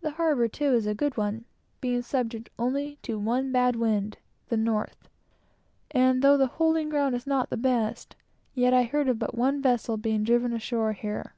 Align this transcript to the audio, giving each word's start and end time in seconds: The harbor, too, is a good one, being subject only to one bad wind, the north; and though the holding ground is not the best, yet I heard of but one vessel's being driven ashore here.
The 0.00 0.10
harbor, 0.10 0.48
too, 0.48 0.74
is 0.74 0.84
a 0.84 0.96
good 0.96 1.16
one, 1.16 1.44
being 1.80 2.02
subject 2.02 2.50
only 2.58 2.98
to 3.02 3.20
one 3.20 3.52
bad 3.52 3.76
wind, 3.76 4.18
the 4.48 4.56
north; 4.56 5.08
and 5.92 6.22
though 6.22 6.36
the 6.36 6.48
holding 6.58 6.88
ground 6.88 7.14
is 7.14 7.24
not 7.24 7.50
the 7.50 7.56
best, 7.56 8.16
yet 8.56 8.74
I 8.74 8.82
heard 8.82 9.08
of 9.08 9.20
but 9.20 9.36
one 9.38 9.62
vessel's 9.62 10.00
being 10.00 10.24
driven 10.24 10.52
ashore 10.52 10.92
here. 10.92 11.34